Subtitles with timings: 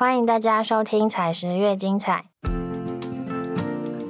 [0.00, 2.24] 欢迎大家收听《采石越精彩》，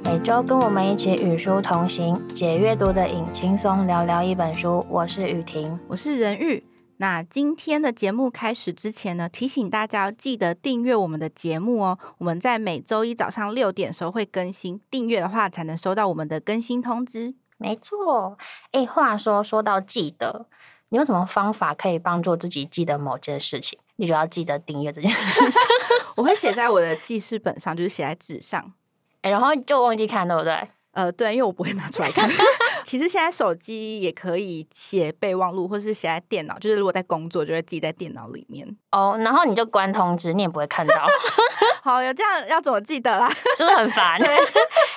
[0.05, 4.85] 每周跟我们一起与书同行，解阅读的瘾，轻松聊聊一本书。
[4.89, 6.63] 我是雨婷，我是任玉。
[6.95, 11.99] 那今天的节目开始之前呢，提醒大家要记得订阅我们的节目哦。
[12.19, 17.35] 我们在每周一早上六点时候会更新，订阅的话才能收到我们的更新通知。
[17.57, 18.37] 没错，
[18.71, 20.45] 哎，话说说到记得，
[20.87, 23.77] 你有什么方法可以帮助自己记得某件事情？
[24.01, 25.39] 你就要记得订阅这件事。
[26.17, 28.73] 我会写在我的记事本上，就是写在纸上，
[29.21, 30.69] 哎，然后就忘记看，对不对？
[30.93, 32.29] 呃，对，因为我不会拿出来看。
[32.83, 38.67] 其实现在手机也可以写备忘录，或是写在电脑，就是如果在工作，就会记在电脑里面。
[38.91, 40.95] 哦，然后你就关通知，你也不会看到。
[41.81, 43.29] 好，有这样要怎么记得啦？
[43.55, 44.19] 是不是很烦？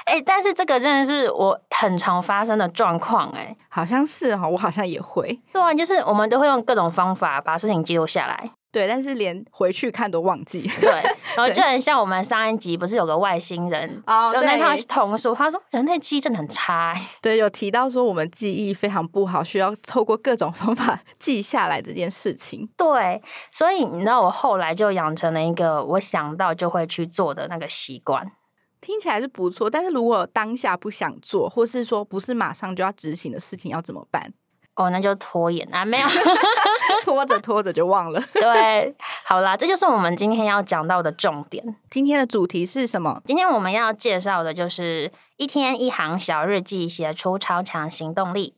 [0.06, 5.40] 哎，但是这个真的是我很常发生的状况，哎，好像是哈，我好像也会。
[5.52, 8.50] 对啊，就是我们都会用各种方法把事情记录下来。
[8.74, 10.68] 对，但是连回去看都忘记。
[10.80, 10.90] 对，
[11.36, 16.92] 然后 就很像我们上一集不是有个外星人哦，那套童书，他说人类记忆真的很差。
[17.22, 22.68] 对，有提到说我们记忆非常不好，需要透过各种方法记下来这件事情。
[22.76, 28.32] 对，所以你知道我后来就养成了一个我想到就会去做的那个习惯。
[28.80, 34.34] 听起来是不错，但是如果当下不想做，或是说不是马上就要执行的事情，要怎么办？
[34.76, 36.06] 哦，那就拖延啊，没有
[37.04, 38.20] 拖着拖着就忘了。
[38.34, 38.94] 对，
[39.24, 41.64] 好啦，这就是我们今天要讲到的重点。
[41.90, 43.20] 今天的主题是什么？
[43.24, 48.54] 今天我们要介绍的就是一天一行小日记，写出超强行动力。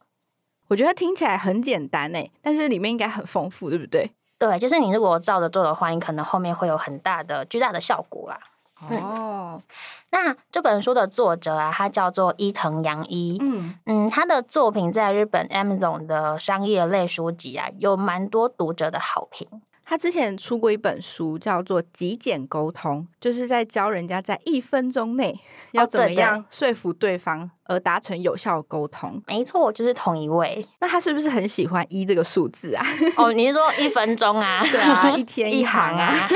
[0.69, 4.11] 我觉得听起来很简单诶，但是里面应该很丰富，对不对？
[4.39, 8.39] 对，就是你如果照着做的话，你可能后面会有很大的、巨大的效果啦。
[8.81, 9.61] 哦，
[10.11, 13.39] 那这本书的作者啊，他叫做伊藤洋一。
[13.41, 19.49] 嗯嗯，他的作品在日本 Amazon 的商业类书籍啊，有蛮多读者的好评。
[19.89, 25.39] 他之前出过一本书，叫做《极简沟通》，就是在教人家在一分钟内
[25.71, 29.23] 要怎么样说服对方而达成有效沟通。
[29.29, 30.67] 没错，就是同一位。
[30.81, 32.85] 那他是不是很喜欢一这个数字啊？
[33.17, 34.61] 哦，你是说一分钟啊？
[34.69, 36.13] 对啊， 一天一行啊。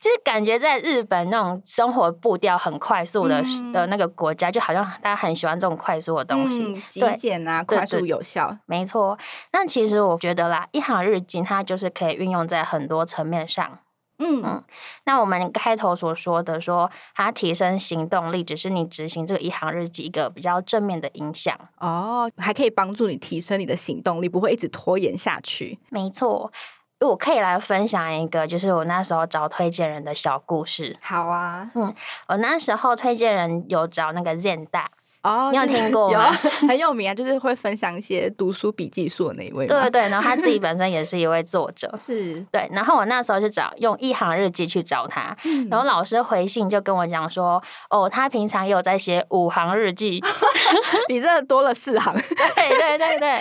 [0.00, 3.42] 就是感觉在日本那种生活步调很快速的
[3.72, 8.56] 的那个国家，就好像大家很喜欢这种快速的东西，极简啊，快速有效。
[8.66, 9.18] 没错。
[9.52, 13.80] 那其实我觉得啦，一行日记它就是可以运用在很多层面上。
[14.20, 14.64] 嗯嗯。
[15.04, 21.56] 那我们开头所说的说，它提升行动力，只是你执行这个一行日记一个比较正面的影响。
[21.78, 25.78] 哦，还可以帮助你提升你的行动力，不会一直拖延下去。
[25.90, 26.52] 没错。
[27.00, 30.96] 我可以来分享一个，就是我那时候找推荐人的小故事。
[31.00, 31.94] 好啊，嗯，
[32.28, 34.90] 我那时候推荐人有找那个 Zen 大
[35.22, 36.30] 哦，你有听过吗？
[36.68, 39.66] 很有名啊，就是会分享一些读书笔记书的那一位。
[39.68, 42.68] 对对对，然后他自己本身也是一位作者， 是对。
[42.72, 45.36] 然后我那时候就找用一行日记去找他，
[45.70, 50.20] 然后老师回信就跟我讲说，哦，他平常有在写五行日记，
[51.06, 52.12] 比这多了四行。
[52.14, 53.40] 对对对对。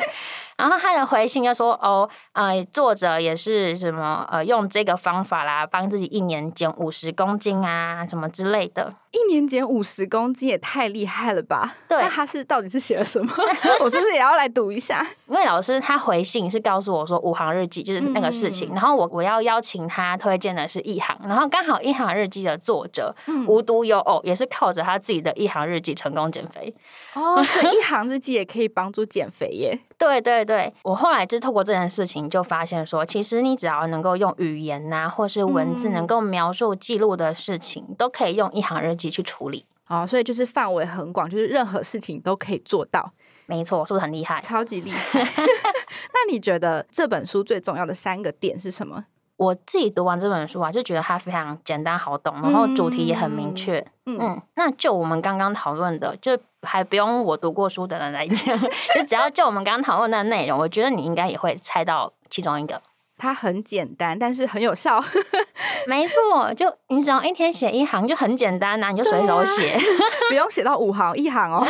[0.58, 8.94] 然后他的回信就说：“哦，呃，作者也是什么呃，用这个方法啦，帮自己一年减五十公斤啊，什么之类的。
[9.10, 11.78] 一年减五十公斤也太厉害了吧？
[11.90, 13.34] 对，那他是到底是写了什么？
[13.82, 15.04] 我是不是也要来读一下？
[15.26, 23.16] 因为老师他回信是告诉我说五行日记就是那个事情，然后我我要邀请他推荐的是一行，然后刚好一行日记的作者
[23.48, 26.72] 无独有偶，也是靠着他自己的一行日记成功减肥。
[27.16, 29.80] 哦，所以一行日记也可以帮助减肥耶。
[29.98, 39.66] ”对对对，我后来就透过这件事情，就发现说，其实你只要能够用语言呐，或是文字能够描述记录的事情，都可以用一行日记去处理。
[39.88, 43.12] 哦，所以就是范围很广，就是任何事情都可以做到。
[43.46, 44.42] 没错，是不是很厉害？
[44.42, 45.22] 超级厉 害。
[45.24, 49.06] 那你觉得这本书最重要的三个点是什么？
[49.38, 53.86] 我自己读完这本书啊，就觉得它非常简单好懂，然后主题也很明确。
[54.06, 58.60] 嗯，那就我们刚刚讨论的，就还不用我读过书的人来讲，
[58.94, 62.82] 就只要就我们刚刚讨论的内容，我觉得你应该也会猜到其中一个。
[63.18, 65.04] 它很简单，但是很有效。
[65.88, 69.76] 没错，就你只要一天写一行，就很简单呐，你就随手写，
[70.30, 71.66] 不用写到五行一行哦。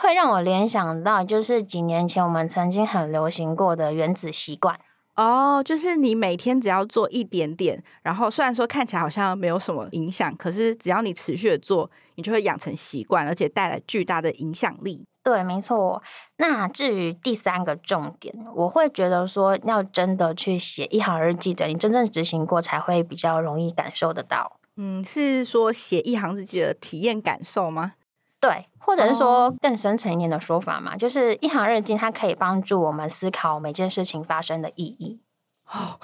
[0.00, 4.78] 会让我联想到，就是几年前我们曾经很流行过的原子习惯。
[5.16, 15.06] 哦，就是你每天只要做一点点，然后虽然说看起来好像没有什么影响，可是只要你持续的做，你就会养成习惯，而且带来巨大的影响力。
[15.22, 16.00] 对，没错。
[16.36, 24.60] 那至于第三个重点，我会觉得说，要真的去写一行日记的，你真正执行过，才会比较容易感受得到。
[24.76, 27.94] 嗯，是说写一行日记的体验感受吗？
[28.40, 35.20] 对，或者是说更深层一点的说法嘛，就是一行日记，它可以帮助我们思考每件事情发生的意义。
[35.68, 35.98] 哦，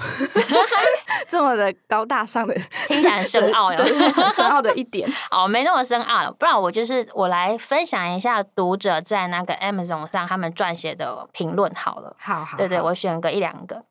[1.29, 2.53] 这么的高大上的，
[2.89, 3.79] 听起来很深奥， 呀，
[4.13, 5.09] 很深奥的一点。
[5.31, 6.33] 哦，没那么深奥了。
[6.33, 12.17] 不然我就是我来分享一下读者在那个 Amazon 上他们撰写的评论好了。
[12.19, 13.85] 好好，对对，我选个一两个。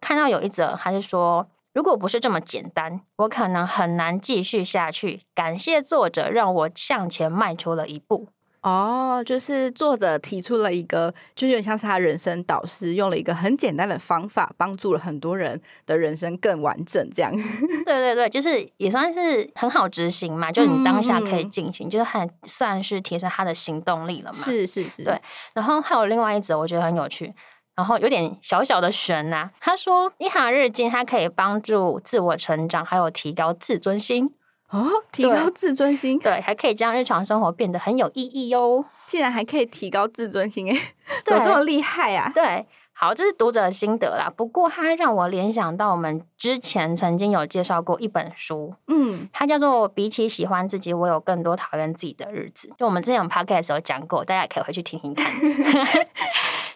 [0.00, 1.46] 看到有一则，他是说，
[1.78, 5.20] 如果不是这么简单，我可能很难继续下去。
[5.32, 8.26] 感谢作者让我向前迈出了一步。
[8.62, 17.08] 哦，就是作者提出了一个，就有点像是他人生导师，用了一个很简单的方法，帮助了很多人的人生更完整。
[17.10, 17.32] 这样，
[17.86, 24.36] 对对对，就是也算是很好执行嘛，就是你当下可以进行，就是很算是提升他的行动力了嘛。
[24.36, 25.22] 是是是，对。
[25.54, 27.32] 然后还有另外一则，我觉得很有趣，
[27.78, 29.48] 然后有点小小的悬呐。
[29.60, 34.34] 他说，一行日记它可以帮助自我成长，还有提高自尊心。
[34.70, 38.84] 哦，提高自尊心，对，还可以将日常生活变得很有意义哟。
[39.06, 40.76] 竟然还可以提高自尊心，哎，
[41.24, 42.30] 怎么这么厉害啊？
[42.34, 44.28] 对，好，这是读者的心得啦。
[44.36, 52.68] 不过它让我联想到我们之前曾经有介绍过一本书，嗯，它叫做《比起喜欢自己，我有更多讨厌自己的日子》。
[52.76, 55.24] 就我们之前 podcast 有讲过，大家可以回去听听看。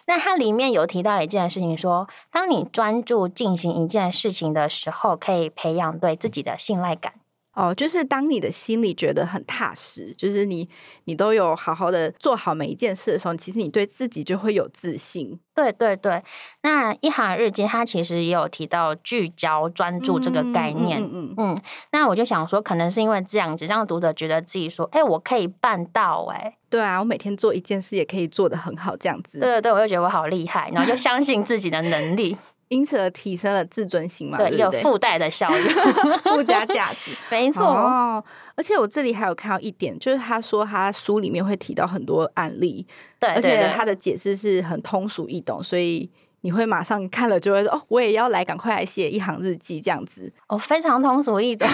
[0.05, 7.13] 那它里面有提到一件事情，说当你专注进行一件事情的时候，可以培养对自己的信赖感。
[7.53, 10.67] 哦，就是当你的心里觉得很踏实，就是你
[11.05, 15.39] 你都有好好的做好每一件事的时候，其实你对自己就会有自信。
[15.55, 16.23] 对对对，
[16.63, 20.99] 那一行日记它其实也有提到聚焦专注这个概念。
[20.99, 21.61] 嗯嗯嗯。
[21.91, 29.39] 那我就想说，可能是因为这样子，让读者觉得自己说，哎，我可以办到，哎，对啊，我每天做一件事也可以做得很好，这样子。
[29.39, 32.35] 对对对，我就觉得我好厉害，然后就相信自己的能力。
[32.73, 35.63] 因此而提升了自尊心嘛，对，有附带的效应，
[36.23, 37.63] 附加价值， 没错。
[37.63, 38.23] 哦，
[38.55, 42.85] 而且我这里还有看到一点，就是他说他书里面会提到很多案例，
[43.19, 46.09] 对，而且他的解释是很通俗易懂，所以。
[46.45, 51.65] 你会马上看了就会说哦，我也要来，赶快来写一行日记这样子哦，非常通俗易懂。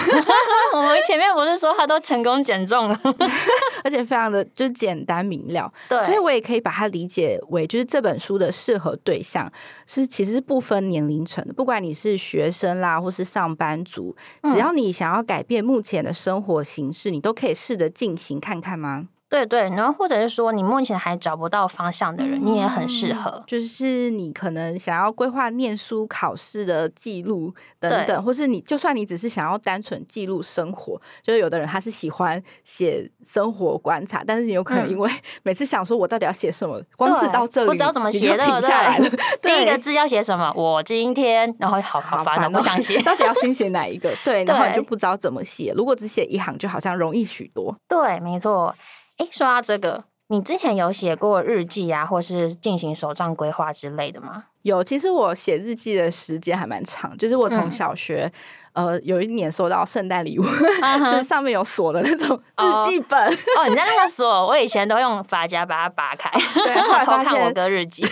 [0.72, 3.00] 我们前面不是说他都成功减重了，
[3.84, 9.50] 而且非常的就简单明了，对，所以我也可以把它理解为就是这本书的适合对象
[9.86, 14.14] 是其实是不分年龄层的，不管你是学生啦，或是上班族，
[14.52, 19.08] 只要你想要改变目前的生活形式，你都可以试着进行看看吗？
[19.30, 23.42] 对对，然后或者是说你目前还找不到方向的人，你也很适合。
[23.46, 35.08] 就是你可能想要规划念书、考试的记录等等，或是你就算你只是想要单纯记录生活，就是有的人他是喜欢写生活观察，但是你有可能因为
[35.44, 39.08] 每次想说我到底要写什么，光是到这里不知道怎么写停下来了。
[39.40, 40.52] 第一个字要写什么？
[40.56, 44.12] 我今天，然后好好烦，不想写，到底要先写哪一个？
[44.24, 45.72] 对，然后你就不知道怎么写。
[45.76, 47.76] 如果只写一行，就好像容易许多。
[47.88, 48.74] 对，没错。
[49.20, 54.44] 哎，说到这个，你之前有写过日记啊，或是进行手账规划之类的吗？
[54.62, 58.30] 有，其实我写日记的时间还蛮长，就是我从小学，
[58.72, 60.42] 呃，有一年收到圣诞礼物，
[61.04, 63.18] 是上面有锁的那种 日记本。
[63.28, 68.02] 哦，你在那个锁，我以前都用发夹把它拔开，对，后来偷看我哥日记。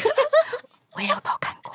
[0.99, 1.73] 我也有偷看过，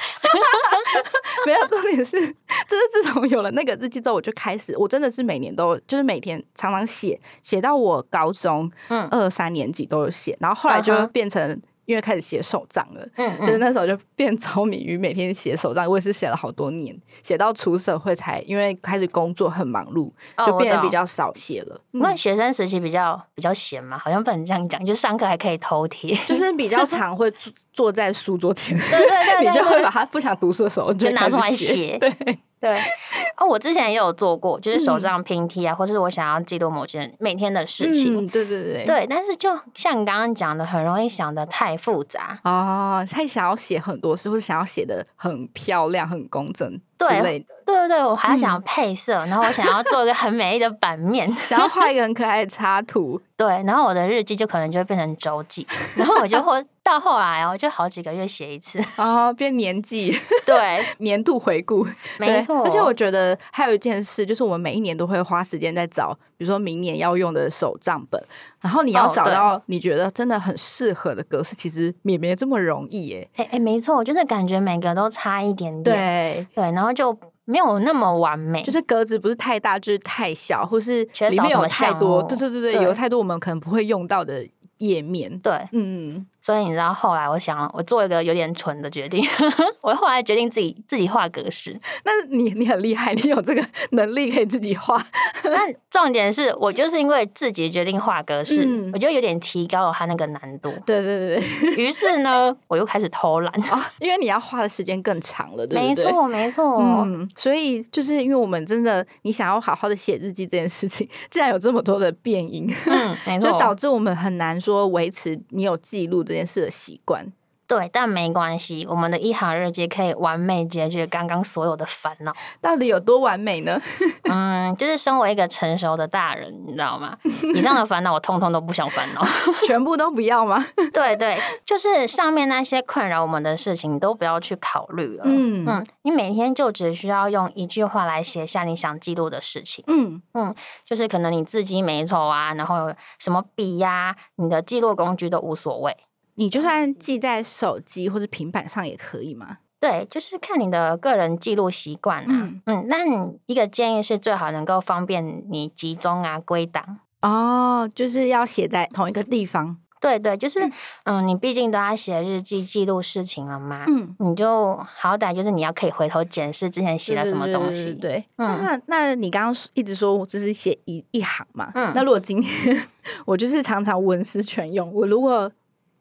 [1.47, 2.11] 没有重点是，
[2.67, 8.69] 就是自从有了那个日记之后，我就开始，我真的是每年都，就是每天常常写，写到我高中
[9.09, 11.61] 二三年级都有写，然后后来就变成。
[11.85, 15.89] 因为开始写手账了，嗯，就是那时候就变着迷于每天写手账。
[15.89, 20.12] 我也是写了好多年，写到出社会才，因为开始工作很忙碌，
[20.45, 21.80] 就变得比较少写了。
[21.92, 29.07] 那学生时期比较比较闲嘛，好像不能这样讲，就上课还可以偷贴，就是比较 常会坐坐在书桌前，对对
[29.40, 32.40] 对， 你就会把他不想读书的时候就拿出来写，对。
[32.63, 32.79] 对，
[33.35, 38.25] 哦，我之前也有做过，就是手账拼贴啊，或是我想要记录某件每天的事情。
[38.29, 46.79] 对对对，对，但是就像你刚刚讲的，很容易想的太复杂哦，太想要写很多事，或是想要写的很漂亮、很工整。
[46.99, 55.65] 之类的，对对对，我还要想要配色，然后我想要做一个很美丽的版面， 想要画一个很可爱的插图，对，然后我的日记就可能就会变成周记，
[55.97, 60.15] 然后我就会 到后来哦，就好几个月写一次， 哦，变年记，
[60.45, 61.85] 对，年度回顾，
[62.17, 62.63] 没错。
[62.63, 68.21] 而且我觉得还有一件事，就是我们每一年都会花时间在找，比如说明年要用的手账本，
[68.59, 73.29] 然后你要找到你觉得真的很适合的格式，其实也没这么容易耶。
[73.37, 76.93] 哎哎，没错，我就是感觉每个都差一点点，对对，然后。
[76.93, 84.47] 就没有那么完美，就是格子不是太大，就是太小，或是里面有太多，对对对对，有太多我们可能不会用到的
[84.78, 85.38] 页面。
[85.40, 89.23] 对，嗯，所以你知道后来我想，我做一个有点蠢的决定，
[89.81, 91.80] 我后来决定自己自己画格式。
[92.04, 95.02] 那你你很厉害，你有这个能力可以自己画。
[95.42, 100.69] 但重点是我就是因为自己决定画格式，我觉得有点提高了它那个难度。
[100.85, 105.88] 对对对于是呢，我又开始偷懒啊，因为你要画的时间更长了，对不对？
[105.88, 106.78] 没错没错。
[106.81, 117.31] 嗯，所以就是因为我们真的，你想要好好的写日记这件事情，竟然有这么多的变音，嗯，没错，就导致我们很难说维持你有记录这件事的习惯。
[117.66, 122.35] 对，但没关系，我们的一行日记可以完美解决刚刚所有的烦恼。
[122.61, 123.81] 到底有多完美呢？
[124.30, 127.18] 嗯，就是身为一个成熟的大人，你知道吗？
[127.56, 129.23] 以上的烦恼我通通都不想烦恼，
[129.66, 130.63] 全部都不要吗？
[130.94, 135.23] 对对，就是上面那些困扰我们的事情，你都不要去考虑了。
[135.25, 139.83] 嗯嗯，你每天就只需要用一句话来写下你想记录的事情。
[139.87, 140.54] 嗯嗯，
[140.85, 145.95] 就是可能你字迹美丑啊，然后什么笔呀，你的记录工具都无所谓。
[146.35, 149.57] 你就算记在手机或者平板上也可以吗？
[149.80, 152.49] 对，就是看你的个人记录习惯啊。
[152.66, 152.99] 嗯，那
[153.47, 159.78] 一个建议是最好能够方便你集中啊归档哦，就是要写在同一个地方。
[159.99, 160.59] 对对，就是
[161.04, 163.85] 嗯，你毕竟都要写日记记录事情了嘛。
[163.87, 167.94] 嗯，你就好歹就是你要可以回头检视之前写了什么东西。
[167.94, 171.71] 对，嗯那那你刚刚一直说我只是写一一行嘛？
[171.75, 172.78] 嗯，那如果今天
[173.25, 175.49] 我就是常常文思泉涌，我如果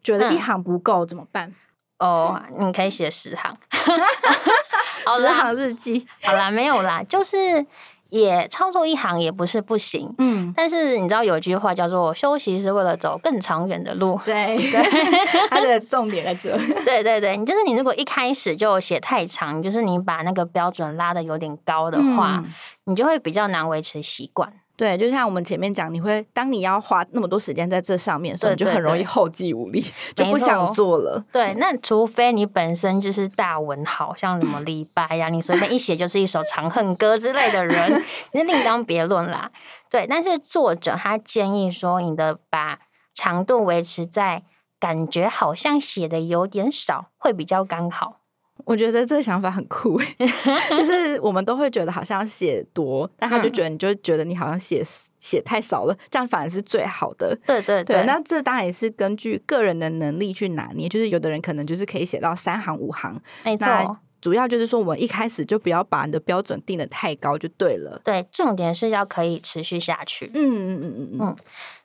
[0.03, 1.53] 觉得一行不够怎么办？
[1.99, 3.57] 哦，你可以写十行，
[5.17, 6.07] 十行日记。
[6.23, 7.65] 好啦，没有啦，就是
[8.09, 10.13] 也操作一行也不是不行。
[10.19, 14.21] 嗯，但是你知道有句话叫做“休息是为了走更长远的路”。
[14.27, 14.83] 对对，
[15.49, 16.57] 它的重点在这。
[16.85, 22.43] 对对对，你就是你如果一开始就写太长，就是你把那个标准拉的有点高的话，
[22.85, 24.53] 你就会比较难维持习惯。
[24.83, 29.81] 对，就像我们前面讲，你会当你要花那么多时间在这上面的时候，你就很容易后继无力，
[30.13, 31.25] 就不想做了。
[31.31, 38.03] 对，那除非你本身就是大文豪，像什么李白呀，你随便一写就是一首《长恨歌》之类的人，
[38.35, 39.53] 那另当别论啦。
[39.89, 42.81] 对，但是作者他建议说，你的把
[43.15, 44.43] 长度维持在
[44.81, 48.22] 感觉好像写的有点少，会比较刚好。
[48.65, 50.01] 我觉得这个想法很酷，
[50.77, 54.83] 就是我们都会觉得好像写多，但他就觉得你就觉得你好像写
[55.19, 57.37] 写太少了，这样反而是最好的。
[57.47, 63.97] 对对对，那这当然也是根据个人的能力去拿捏，就是有的人可能就是可以写到三行五行，没错。
[64.21, 68.01] 主要就是说，我们一开始就不要把你的标准定的太高，就对了。
[68.05, 70.31] 对，重点是要可以持续下去。
[70.33, 71.37] 嗯嗯嗯嗯嗯。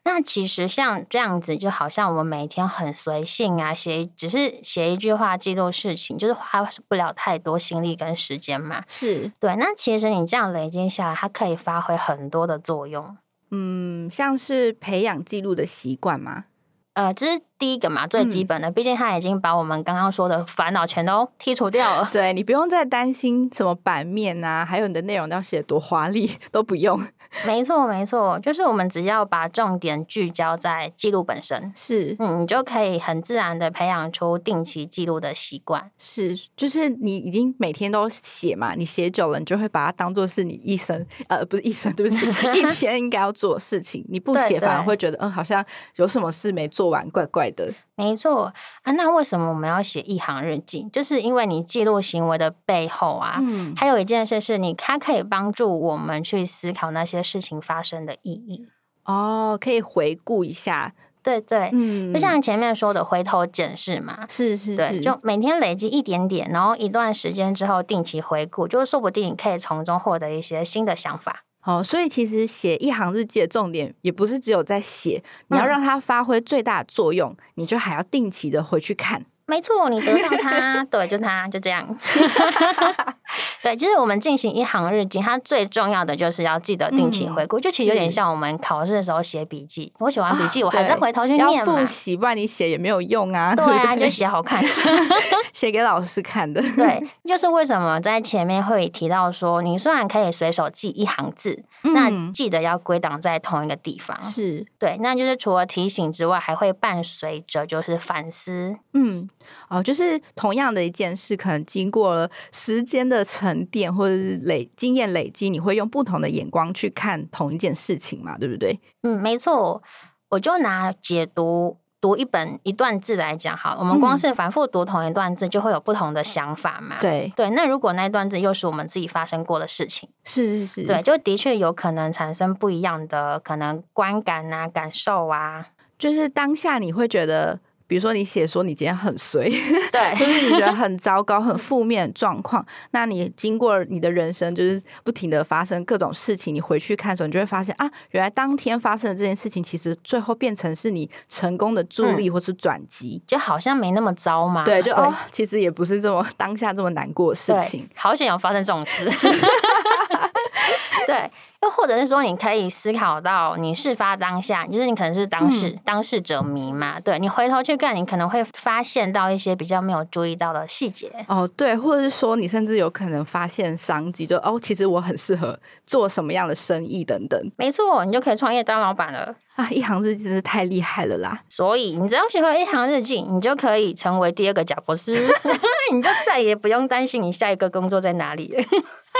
[0.07, 8.85] 那其实像这样子，就好像我们每天很随性啊，写只是写一句话记录事情，就是花不了太多心力跟时间嘛。
[8.87, 9.53] 是对。
[9.57, 13.17] 那其实你这样累积下来，它可以发挥很多的作用。
[13.51, 16.45] 嗯，像是培养记录的习惯吗？
[16.93, 18.69] 呃，这是第一个嘛，最基本的。
[18.71, 22.09] 毕竟他已经把我们刚刚说的烦恼全都剔除掉了。
[22.13, 26.99] 对你不用再担心什么版面啊，还有你的内容要写多华丽都不用。
[27.45, 35.91] 没错，没错，就是我们只要把重点聚焦在记录本身，是，嗯，你就可以很自然的培养出定期记录的习惯。
[35.99, 42.25] 是，就是你已经每天都写嘛，你写久了，你就会把它当做是你一生，呃，不是一生，对不起，
[42.57, 44.03] 一天应该要做的事情。
[44.09, 45.63] 你不写，反而会觉得，嗯，好像
[45.97, 46.87] 有什么事没做。
[46.87, 48.91] 完怪怪的，没错啊。
[48.93, 50.87] 那为什么我们要写一行日记？
[50.91, 58.67] 就是因为你记录行为的背后啊，嗯，还有一件事是你，它可以帮助我们去思考那些事情发生的意义。
[59.05, 71.43] 哦，可以回顾一下，对对，嗯，就像前面说的，回头检视嘛，是是，对，就每天累积一点点，然后一段时间之后定期回顾，就是说不定你可以从中获得一些新的想法。
[71.67, 79.25] 哦，所以其实写一行日记的重点也不是只有在写，你要让它发挥最大的作用，你就还要定期的回去看。
[79.47, 81.87] 没错，你得到它，对，就它，就这样。
[83.63, 89.91] 对，其实我们进行一行日记，它最重要的就是要记得定期回顾，就其实有点像我们考试的时候写笔记。
[89.99, 91.79] 我写完笔记，我还是回头去念嘛。
[91.79, 93.55] 复习，不然你写也没有用啊。
[93.55, 94.61] 对啊，就写好看，
[95.53, 96.61] 写给老师看的。
[96.75, 101.63] 对， 就是为什么在前面会提到说，你虽然可以随手记一行字，
[101.93, 104.19] 那记得要归档在同一个地方。
[104.21, 108.75] 是对，那就是除了提醒之外，还会伴随着就是反思。
[108.93, 109.29] 嗯。
[109.69, 118.37] 哦，就是同样的一件事，可能经过了时间的沉淀或者是累经验累积，你会用不同的眼光去看同一件事情嘛？
[118.37, 118.79] 对不对？
[119.03, 119.81] 嗯，没错。
[120.29, 126.97] 我就拿解读读一本一段字来讲哈，我们光是反复读同一段字，就会有不同的想法嘛。
[126.99, 135.67] 对对，那如果那段字又是我们自己发生过的事情，是是是，对，就的确有可能产生不一样的可能观感啊、感受啊。
[135.97, 137.59] 就是当下你会觉得。
[137.87, 139.49] 比如说你写说你今天很衰，
[139.91, 154.63] 对， 就是你觉得很糟糕、很负面状况，那你经过你的人生就是不停的发生各种事情，你回去看的时候，你就会发现啊，原来当天发生的这件事情，其实最后变成是你成功的助力或是转机，就好像没那么糟嘛。
[154.65, 159.05] 对，就哦，其实也不是这么当下这么难过的事情，好想要发生这种事。
[161.07, 161.31] 对。
[161.63, 166.99] 又或者是说，你可以思考到你事发当下，就是你可能是当事当事者迷嘛？
[166.99, 171.11] 对你回头去看，你可能会发现到一些比较没有注意到的细节。
[171.27, 177.51] 哦，对，或者是说，你甚至有可能发现商机，就哦，其实我很适合做什么样的生意等等。
[177.57, 179.35] 没错，你就可以创业当老板了。
[179.55, 181.41] 啊，一行日记真是太厉害了啦！
[181.49, 185.13] 所以你只要学会一行日记，你就可以成为第二个贾博士，
[185.91, 188.55] 你就再也不用担心你下一个工作在哪里。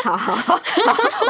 [0.03, 0.60] 好好好，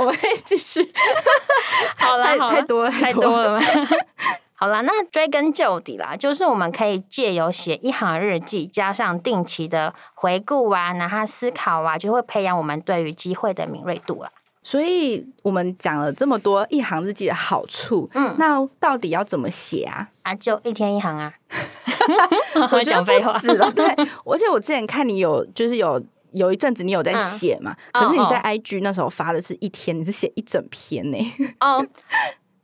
[0.01, 0.81] 我们可以继续。
[1.97, 3.59] 好了，太多了，太多了。
[4.59, 14.31] 好了，那追根究底啦，就是我们可以借由写一行日记，加上定期的回顾啊，然后思考啊，就会培养我们对于机会的敏锐度了。
[14.63, 20.09] 所以我们讲了这么多一行日记的好处，嗯，那到底要怎么写啊？
[20.23, 21.31] 啊，就一天一行啊！
[22.71, 23.85] 我讲废话了，对。
[24.25, 26.03] 而且我之前看你有，就是有
[26.37, 31.17] 有一阵子你有在写嘛，可是你在 IG 那时候发的是一天，你是写一整篇呢？
[31.59, 31.85] 哦。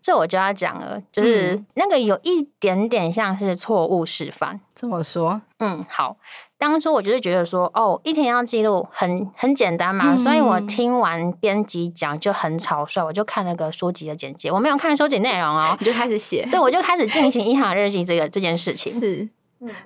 [0.05, 4.59] 这我就要讲了，就是那个有一点点像是错误示范。
[4.75, 6.17] 这么说，嗯，好。
[6.57, 16.45] 当初我就是觉得说，哦，一天要记录很很简单嘛，所以我听完编辑讲就很草率，我就看那个书籍的简介，我没有看书籍内容哦， 你就开始写。
[16.51, 18.91] 对，我就开始进行一行日记这个这件事情。
[18.91, 19.29] 是，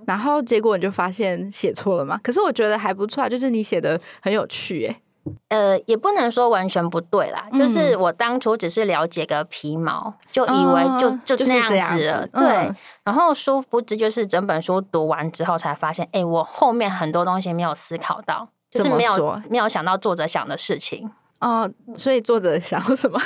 [0.06, 2.20] 然后结果你就发现写错了嘛？
[2.24, 5.02] 可是我觉得还不错，就是你写的很有趣，哎。
[5.50, 10.84] 呃，也不能说完全不对啦，就是我当初只是了解个皮毛，就以为
[11.26, 12.74] 就就那样子了，对。
[13.04, 21.70] 然后殊不知，就是整本书读完之后才发现，哎，我后面很多东西没有思考到，就是没有没有想到作者想的事情哦。
[21.98, 23.20] 所以作者想什么？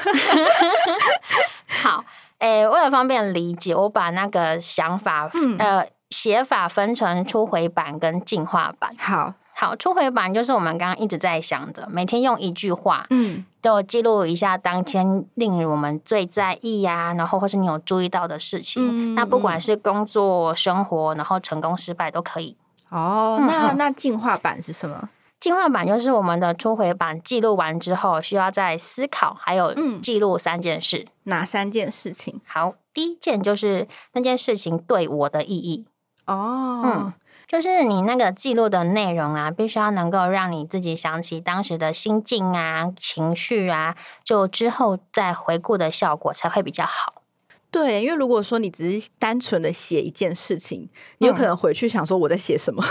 [1.84, 2.04] 好，
[2.40, 5.30] 哎，为了方便理解，我把那个想法
[5.60, 8.92] 呃写法分成初回版跟进化版。
[9.00, 9.34] 好。
[9.54, 19.14] 好，初回版就是我们刚刚一直在想的，每天用一句话，嗯，就记录一下当天令我们最在意呀，然后或是你有注意到的事情。
[19.14, 22.58] 那不管是工作、生活，然后成功、失败都可以。
[22.90, 25.10] 哦，那那进化版是什么？
[25.40, 31.06] 进化版就是我们的初回版，记录完之后需要再思考，还有记录三件事。
[31.24, 32.42] 哪三件事情？
[32.48, 35.86] 好，第一件就是那件事情对我的意义。
[36.32, 37.14] 哦，嗯。
[37.48, 47.24] 就是你那个记录的内容啊，必须要能够让你自己想起当时的心境啊、情绪啊，就之后再回顾的效果才会比较好。
[47.70, 52.82] 对，因为如果说你只是单纯的写一件事情，你有可能回去想说我在写什么。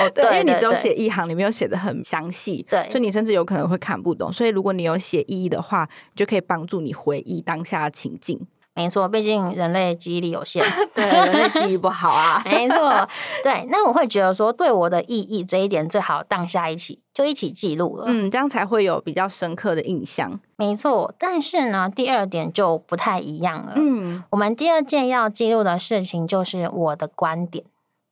[0.00, 4.32] 哦， 对，因为你只有写一行，你没有写的很详细，对，所以你甚至有可能会看不懂。
[4.32, 8.48] 所以如果你有写意义的话，就可以帮助你回忆当下的情境。
[8.78, 10.64] 没错，毕竟人类记忆力有限，
[10.94, 12.40] 对人类记忆不好啊。
[12.46, 13.08] 没错，
[13.42, 20.38] 对，那我会觉得说，对我的意义这一点，最好当下一起就一起记录了，嗯，这样才会有比较深刻的印象。
[20.56, 23.72] 没错，但是呢，第二点就不太一样了。
[23.74, 27.64] 嗯，我们第二件要记录的事情就是我的观点。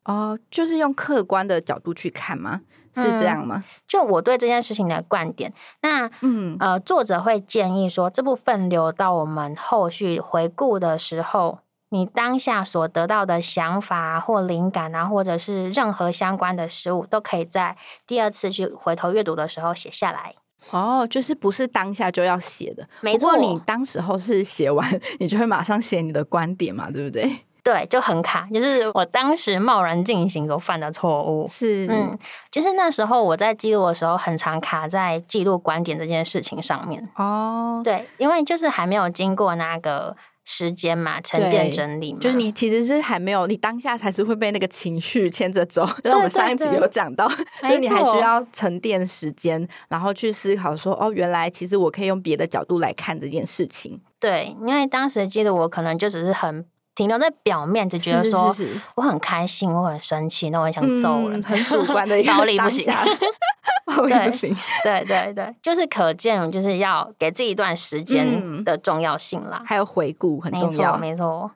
[0.05, 2.63] 哦，就是用客观的角度去看吗？
[3.03, 3.63] 是这样吗？
[3.87, 11.59] 就我对这件事情的观点，那嗯呃，作者会建议说，这部分留到我们后续回顾的时候，
[11.91, 20.35] 你当下所得到的想法或灵感啊，或者是任何相关的事物，都可以在第二次去回头阅读的时候写下来。
[20.71, 24.85] 哦，就是不是当下就要写的，没错，你当时候是写完，
[25.21, 27.31] 你就会马上写你的观点嘛，对不对？
[27.67, 31.45] 对，就很卡，就是我当时贸然进行所犯的错误。
[31.49, 32.17] 是，嗯，
[32.49, 37.09] 就是那时候我在记录的时候，很常卡在记录观点这件事情上面。
[37.17, 45.85] 哦，对，因为就是还没有经过那个时间嘛，沉淀整理嘛，就是你其实是还没有，你当下才是会被那个情绪牵着走。
[46.05, 47.27] 那我们上一集有讲到，
[47.63, 54.01] 就是你还需要沉淀时间，然后去思考说，哦，原来其实我可以用别的角度来看这件事情。
[54.21, 56.65] 对，因为当时记得我可能就只是很。
[56.97, 58.53] 停留在表面，只觉得说
[58.97, 62.93] 我很开心，我很生气，那我很想揍人，很主观的 道理不行，
[63.85, 71.51] 不行，对对对，就是可见，就是要给自己一段时间的重要性啦，还有回顾很重要，没错。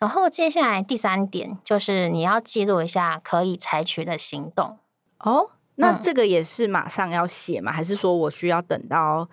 [0.00, 4.78] 然后接下来第三点就是你要记录一下可以采取的行动。
[5.18, 7.70] 哦，那这个也是马上要写吗？
[7.70, 9.28] 还是说我需要等到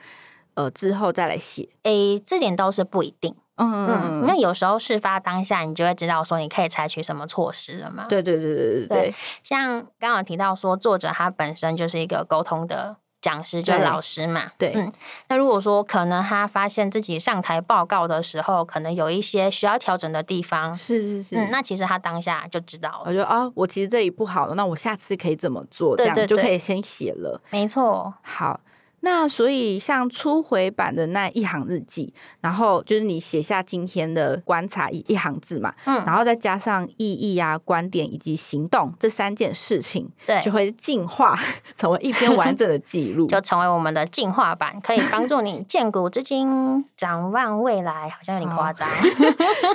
[0.56, 1.70] 呃之后再来写？
[1.84, 3.34] 诶，这点倒是不一定。
[3.58, 8.06] 嗯嗯嗯，因为有时候事发当下，你就会知道说你可以采取什么措施了嘛。
[8.08, 9.16] 对对对对对对。
[9.44, 14.52] 像刚刚提到说，作者他本身就是一个沟通的讲师，就是老师嘛。
[14.58, 14.74] 对。
[14.76, 14.92] 嗯。
[15.28, 21.36] 那如果说可能他发现自己上台报告的时候，可能有一些需要调整的地方，是是是。
[21.36, 21.50] 嗯。
[21.52, 23.04] 那其实他当下就知道了。
[23.06, 25.98] 我觉得啊，我其实这里不好了，那我下次可以怎么做？
[25.98, 27.42] 这样就可以先写了。
[27.50, 28.14] 没错。
[28.22, 28.60] 好。
[29.02, 41.38] 那所以像初回版的那一行日记，然后就是你写下今天的观察一一行字嘛，嗯，然后再加上意义啊、观点以及行动这三件事情，对，就会进化
[41.78, 48.10] 成为一篇完整的记录， 就成为我们的进化版，可以帮助你 见古知今、展望未来。
[48.10, 48.88] 好像有点夸张，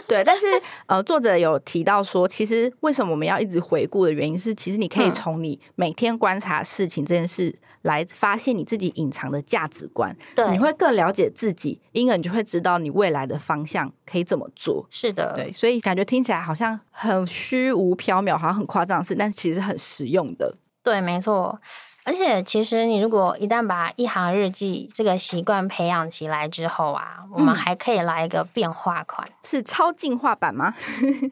[0.09, 0.25] 对。
[0.25, 0.47] 但是
[0.87, 7.55] 呃，作者有提到说，其实为什么我们要一直回顾的原因是，其实你可以从你每天观察事情这件事。
[7.83, 14.85] 来发现你自己隐藏的价值观，对，你会更了解自己，因而你就会知道你未来的方向可以怎么做。
[14.91, 20.57] 是的，对，所以感觉听起来好像很虚无缥缈，好像很夸张的事，但是其实很实用的。
[20.83, 21.61] 对，没错。
[22.05, 30.75] 而且其实你如果一旦把一行日记这个习惯培养起来之后啊，我们还可以来一个变化款，是超进化版吗？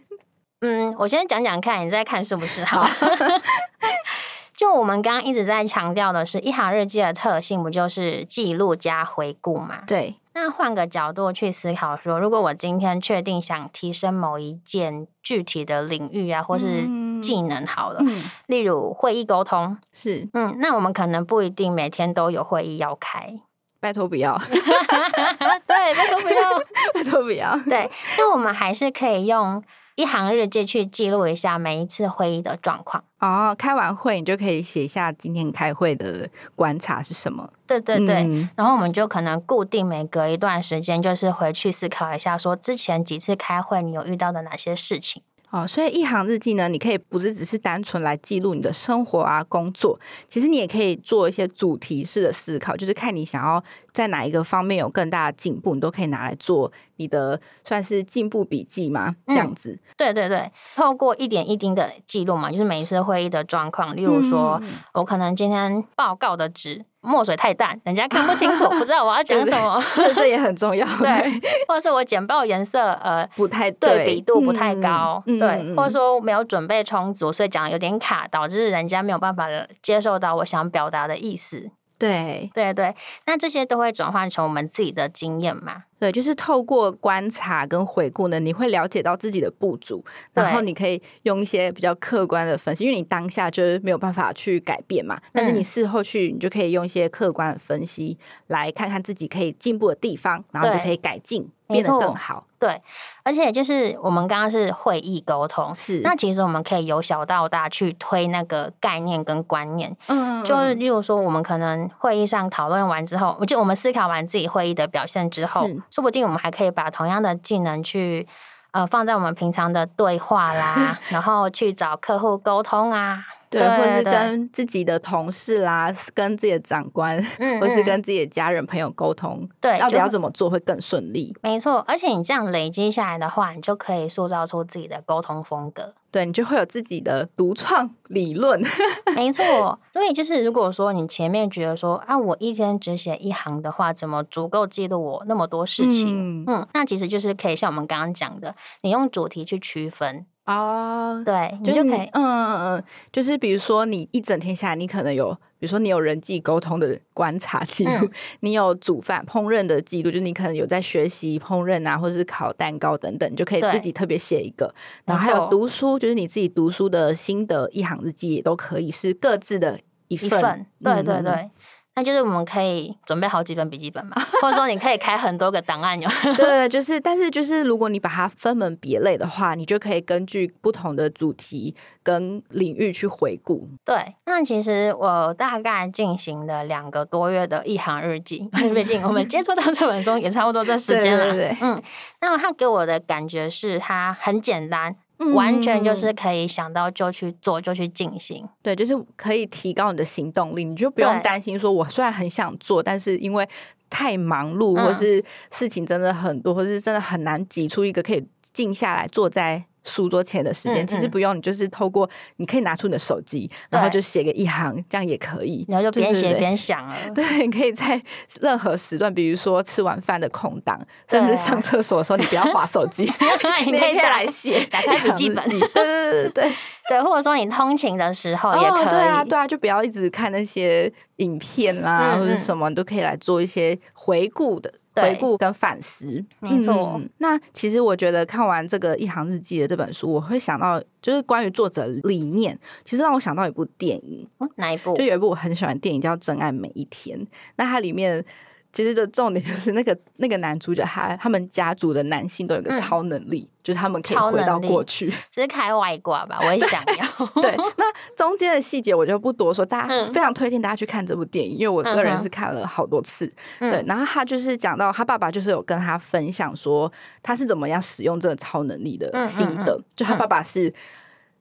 [0.62, 2.86] 嗯，我先讲讲看，你再看是不是好。
[4.60, 9.78] 就我们刚刚一直在强调的是，一行日记的特性不就是记录加回顾嘛？
[9.86, 10.16] 对。
[10.34, 16.86] 那换个角度去思考，说如果我今天确定想提升某一件具体的领域啊，或是
[17.22, 18.04] 技能好了，
[18.48, 23.40] 例如会议沟通，是嗯，那我们可能不一定每天都有会议要开，
[23.80, 29.64] 拜托不要， 对，拜托不要， 拜托不要，对，那我们还是可以用。
[30.00, 33.54] 一行日记去记录一下每一次会议的状况哦。
[33.58, 37.46] 开完会你就可以写下今天开会的观察是什么。
[37.66, 45.22] 对对对，然后我们就可能固定每隔一段时间，就是回去思考一下，说之前几次开会你有遇到的哪些事情。
[45.50, 59.78] 哦，所以一行日记呢，你可以不是只是单纯来记录你的生活啊、工作，其实你也可以做一些主题式的思考，就是看你想要在哪一个方面有更大的进步，你都可以拿来做你的算是进步笔记嘛，这样子。
[59.96, 64.62] 对对对，透过一点一滴的记录嘛，就是每一次会议的状况，例如说
[64.94, 66.84] 我可能今天报告的纸。
[67.02, 69.82] 墨水太淡，人家看不清楚，不知道我要讲什么。
[69.96, 70.86] 这这也很重要。
[71.00, 79.46] 对，或者是我简报颜色呃不太对比度不太高，对，或者说没有准备充足，所以讲有点卡，导致人家没有办法
[79.80, 81.70] 接受到我想表达的意思。
[81.98, 82.94] 对对对，
[83.26, 85.84] 那这些都会转换成我们自己的经验嘛？
[86.00, 95.20] 对，就是透过观察跟回顾呢，你会了解到自己的不足，然后你可以用一些比较客观的分析，因为你当下就是没有办法去改变嘛。
[95.32, 102.46] 但是你事后去，你就可以用一些客观的分析，来看看自己可以进步的地方，然后就可以改进，变得更好。
[102.58, 102.78] 对，
[103.22, 118.26] 而且就是我们刚刚是会议沟通，是那其实我们可以由小到大去推那个概念跟观念，嗯，就例如说我们可能会议上讨论完之后，就我们思考完自己会议的表现之后，说不定我们还可以把同样的技能去。
[118.72, 123.18] 呃，放在我们平常的对话啦， 然后去找客户沟通啊，
[123.50, 131.36] 对，或者是跟自己的同事啦，跟自己的长官，嗯或是跟自己的家人朋友沟通，对，到底要怎么做会更顺利？
[131.42, 135.92] 没错，而且你这样累积下来的话，你就可以塑造出自己的沟通风格。
[136.12, 138.60] 对你就会有自己的独创理论，
[139.14, 139.78] 没错。
[139.92, 146.44] 所以就是如果说你前面觉得说啊，我一天只写一行的话，怎么足够记录我那么多事情？
[146.48, 150.26] 嗯，那其实就是可以像我们刚刚讲的，你用主题去区分。
[150.50, 158.10] 哦，对，你就可以，嗯嗯嗯，就是比如说你一整天下来，你可能有，比如说你有人际沟通的观察记录，
[158.40, 164.74] 你有煮饭烹饪的记录，就是你可能有在学习烹饪啊，或者是烤蛋糕等等，你就可以自己特别写一个。
[165.04, 170.66] 然后还有读书，就是你自己读书的心得一行日记也都可以是各自的一份。
[170.82, 171.50] 对对对。
[171.96, 176.00] 那就是我们可以准备好几本笔记本嘛，或者说你可以开很多个档案。
[176.00, 183.68] 有 对，就是，但是就是，如果你把它分门别类的话，你就可以根据不同的主题跟领域去回顾。
[183.84, 191.34] 对，那其实我大概进行了两个多月的一行日记，毕竟我们接触到这本书也差不多这时间了。
[191.34, 191.82] 对，嗯，
[192.20, 194.96] 那么它给我的感觉是它很简单。
[195.34, 198.48] 完全就是可以想到就去做，就去进行。
[198.62, 203.46] 对，就是可以提高你的行动力，你就不用担心说，我虽然很想做，但是因为
[203.88, 215.64] 太忙碌，或是事情真的很多，或是真的很难挤出一个可以静下来坐在书桌前的时间，其实不用，你就是透过你可以拿出你的手机，然后就写个一行，这样也可以。
[215.68, 216.94] 然后就边写边想了。
[217.14, 218.00] 对，你可以在
[218.40, 223.04] 任何时段，比如说吃完饭的空档，甚至上厕所的时候，你不要划手机，
[223.64, 225.44] 你可以再来写，打开笔记本。
[225.44, 226.52] 对对对对对
[226.90, 228.88] 对，或者说你通勤的时候也可以。
[228.88, 234.72] 对啊对啊，就不要一直看那些影片啦，或者什么，你都可以来做一些回顾的。
[235.02, 237.00] 回顾跟反思，没错。
[237.18, 244.96] 那其实我觉得看完这个《一行日记》的这本书，我会想到就是关于作者理念，其实让我想到一部电影，哪一部？
[244.96, 247.18] 就有一部我很喜欢电影叫《真爱每一天》。
[247.56, 248.24] 那它里面。
[248.72, 257.26] 其实的重点就是那个那个男主角，他他们家族的男性都有个超能力，就是他们可以回到过去，只是开外挂吧，我也想要。
[257.42, 257.84] 对，那
[258.16, 263.26] 中间的细节我就不多说，大家非常推荐大家去看这部电影，因为我个人是看了好多次。
[263.58, 266.90] 对，然后他就是讲到他爸爸就是有跟他分享说
[267.22, 270.72] 他是怎么样使用这个超能力的心得，就他爸爸是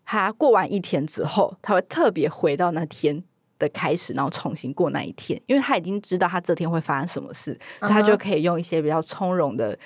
[0.04, 3.24] 他过完一天之后，他会特别回到那天。
[3.60, 9.78] 的开始，然后重新过那一天，因为他已经知道他这天会发生什么事，所以他就可以用一些比较从容的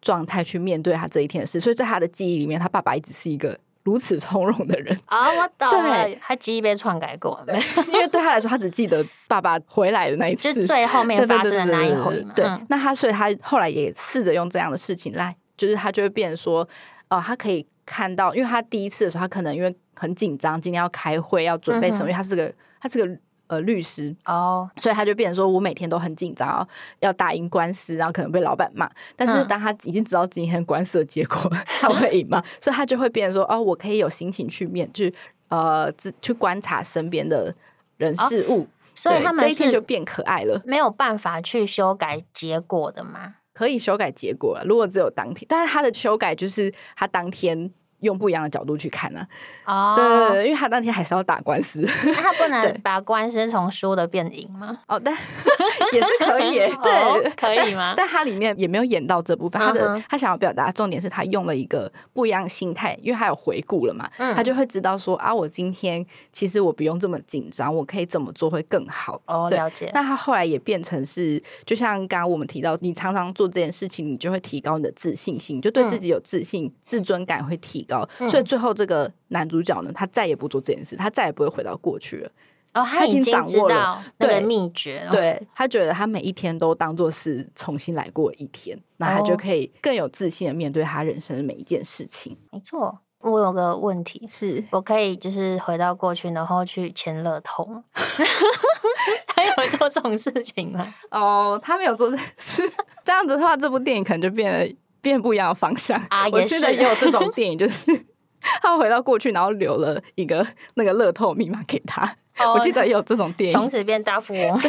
[0.00, 1.58] 状态去面对他这一天的事。
[1.58, 5.28] 所以在他的记忆里面，他爸爸一直是一个如此从容的人啊！
[5.28, 7.44] 我懂，对，他记忆被篡改过，
[7.88, 12.24] 因为对他来说，他只记得爸爸回来的那一次，是最后面发生的那一回。
[12.34, 16.66] 对，那他所以他后来也试着用这样的事情来，就是他就会变说，
[17.08, 22.52] 哦，他可以看到，因为他第一次的时候，他可能因为很紧张，今天要开会要准备什么，因为他是个。
[22.80, 26.66] 他是个呃律师哦，所以他就变成说，我每天都很紧张，
[27.00, 28.90] 要打赢官司，然后可能被老板骂。
[29.14, 32.42] 但是当他已经知道今天官司的结果， 他会赢吗？
[32.60, 35.14] 所以他就会变成说，哦，我可以有心情去面，去
[35.48, 37.54] 呃，去观察身边的
[37.96, 38.66] 人事物。
[38.94, 43.36] 所以他们这一天就变可爱了，没有办法去修改结果的吗？
[43.52, 47.70] 可以修改结果了，如果只有当天，但是他的修改就是他当天。
[48.00, 49.26] 用不一样的角度去看呢？
[49.64, 54.78] 哦，对对对，因为他当天还是要打官司，他不能 把官司从输的变赢吗？
[54.86, 55.14] 哦，但
[55.92, 57.94] 也是可以， 对，可以吗？
[57.96, 69.20] 但他里面也没有演到这部分，他的他想要表达重点是他用了一个不一样心态，因为他有回顾了嘛，他就会知道说啊，我今天其实我不用这么紧张，我可以怎么做会更好。
[69.26, 69.90] 哦，了解。
[69.94, 77.85] 那他后来也变成是，就像刚刚我们提到，你常常做这件事情，你就会提高你的自信心，就对自己有自信，自尊感会提。
[77.88, 82.30] 高，所以最后这个男主角呢，他再也不做这件事，他再也不会回到过去了。
[82.74, 92.36] 哦，他已经掌握了那个秘诀，对他觉得他每一天都当做是重新来过一天，那他就可以更有自信的面对他人生的每一件事情。
[92.52, 97.82] 没错，我有个问题是，我可以就是回到过去，然后去签乐通。
[99.26, 100.94] 他有做这种事情吗？
[101.10, 102.62] 哦，他没有做这事。
[103.02, 104.76] 这样子的话，这部电影可能就变得。
[105.06, 106.26] 变不一样的方向啊！
[106.32, 107.86] 我记得也有这种 电影，就是
[108.60, 112.16] 他回到过去，然后留了一个那个乐透密码给他。
[112.52, 114.60] 我记得有这种电影，从此变大富翁。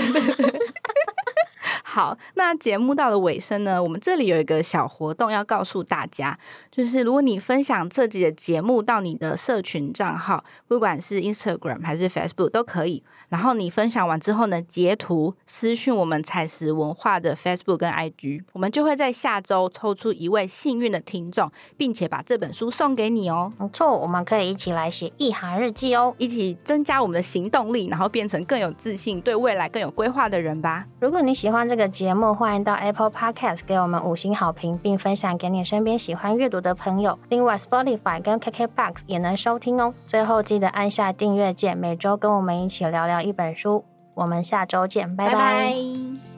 [1.97, 6.37] 好，那节目到了尾声呢，我们这里有一个小活动要告诉大家，
[6.69, 13.01] 就是如果你分享这集的节目到你的社群账号，不管是 Instagram 还是 Facebook 都可以。
[13.29, 23.51] 然后你分享完之后呢，截图私讯我们采石文化的 Facebook 跟 IG，我们就会在下周抽出一位幸运的听众，并且把这本书送给你哦。
[23.57, 30.85] 没错，我们可以一起来写一行日记哦，一起增加我们的行动力，然后变成更有自信、对未来更有规划的人吧。
[30.99, 37.17] 如果你喜欢这个节目，欢迎到 Apple Podcast 给我们五星好评，并分享给你身边喜欢阅读的朋友。
[37.29, 39.93] 另外，Spotify 跟 KKBox 也能收听哦。
[40.05, 43.21] 最后记得按下订阅键，每周跟我们一起聊聊。
[43.21, 46.36] 一本书，我们下周见，拜拜。